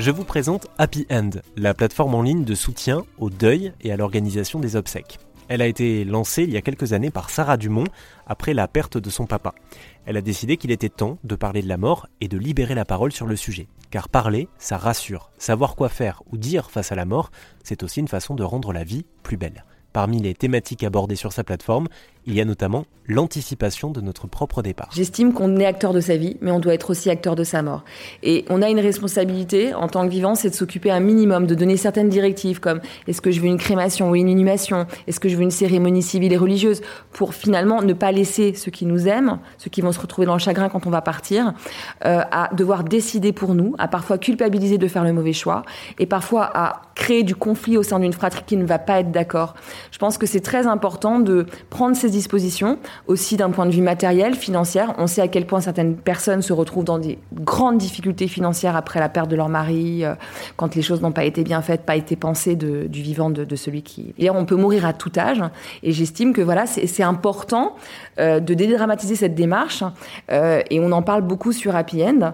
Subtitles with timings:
[0.00, 3.98] Je vous présente Happy End, la plateforme en ligne de soutien au deuil et à
[3.98, 5.18] l'organisation des obsèques.
[5.48, 7.84] Elle a été lancée il y a quelques années par Sarah Dumont
[8.26, 9.54] après la perte de son papa.
[10.06, 12.86] Elle a décidé qu'il était temps de parler de la mort et de libérer la
[12.86, 13.68] parole sur le sujet.
[13.90, 15.32] Car parler, ça rassure.
[15.36, 17.30] Savoir quoi faire ou dire face à la mort,
[17.62, 19.66] c'est aussi une façon de rendre la vie plus belle.
[19.92, 21.88] Parmi les thématiques abordées sur sa plateforme,
[22.26, 24.88] il y a notamment l'anticipation de notre propre départ.
[24.94, 27.60] J'estime qu'on est acteur de sa vie, mais on doit être aussi acteur de sa
[27.60, 27.82] mort.
[28.22, 31.56] Et on a une responsabilité en tant que vivant, c'est de s'occuper un minimum, de
[31.56, 35.28] donner certaines directives comme est-ce que je veux une crémation ou une inhumation, est-ce que
[35.28, 39.08] je veux une cérémonie civile et religieuse, pour finalement ne pas laisser ceux qui nous
[39.08, 41.54] aiment, ceux qui vont se retrouver dans le chagrin quand on va partir,
[42.04, 45.64] euh, à devoir décider pour nous, à parfois culpabiliser de faire le mauvais choix,
[45.98, 49.10] et parfois à créer du conflit au sein d'une fratrie qui ne va pas être
[49.10, 49.54] d'accord.
[49.90, 53.82] Je pense que c'est très important de prendre ces dispositions, aussi d'un point de vue
[53.82, 54.82] matériel, financier.
[54.98, 59.00] On sait à quel point certaines personnes se retrouvent dans des grandes difficultés financières après
[59.00, 60.14] la perte de leur mari, euh,
[60.56, 63.82] quand les choses n'ont pas été bien faites, pas été pensées du vivant de, celui
[63.82, 64.14] qui.
[64.18, 65.42] Et on peut mourir à tout âge,
[65.82, 67.76] et j'estime que voilà, c'est important
[68.18, 69.84] euh, de dédramatiser cette démarche,
[70.30, 72.32] euh, et on en parle beaucoup sur Happy End,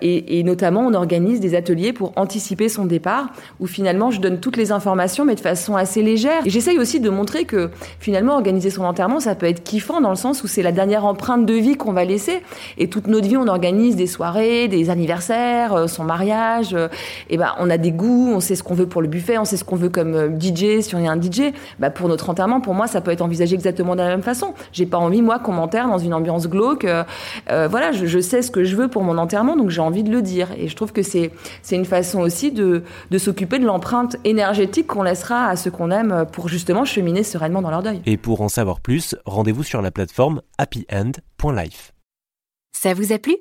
[0.00, 3.28] et, notamment on organise des ateliers pour anticiper son départ,
[3.60, 6.42] où finalement je donne toutes les informations, mais de façon assez légère.
[6.66, 10.16] J'essaye aussi de montrer que finalement organiser son enterrement, ça peut être kiffant dans le
[10.16, 12.42] sens où c'est la dernière empreinte de vie qu'on va laisser.
[12.76, 16.74] Et toute notre vie, on organise des soirées, des anniversaires, euh, son mariage.
[16.74, 16.88] Euh,
[17.30, 19.44] et ben, on a des goûts, on sait ce qu'on veut pour le buffet, on
[19.44, 21.52] sait ce qu'on veut comme euh, DJ si on est un DJ.
[21.78, 24.52] Bah, pour notre enterrement, pour moi, ça peut être envisagé exactement de la même façon.
[24.72, 26.86] J'ai pas envie, moi, qu'on m'enterre dans une ambiance glauque.
[27.48, 30.20] Voilà, je, sais ce que je veux pour mon enterrement, donc j'ai envie de le
[30.20, 30.48] dire.
[30.58, 31.30] Et je trouve que c'est,
[31.62, 35.90] c'est une façon aussi de, de s'occuper de l'empreinte énergétique qu'on laissera à ceux qu'on
[35.90, 38.00] aime pour justement cheminer sereinement dans leur deuil.
[38.06, 41.92] Et pour en savoir plus, rendez-vous sur la plateforme happyend.life.
[42.72, 43.36] Ça vous a plu?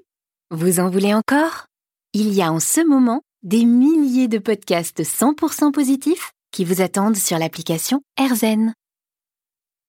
[0.51, 1.67] Vous en voulez encore?
[2.13, 7.15] Il y a en ce moment des milliers de podcasts 100% positifs qui vous attendent
[7.15, 8.73] sur l'application AirZen.